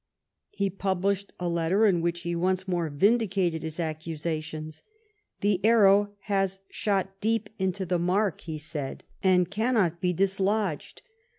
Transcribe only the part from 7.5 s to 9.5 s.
into the mark," he said. THE NEAPOLITAN